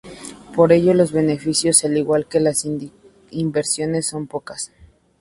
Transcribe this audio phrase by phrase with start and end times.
[0.55, 2.65] Por ello, los beneficios al igual que las
[3.29, 4.71] inversiones son pocas.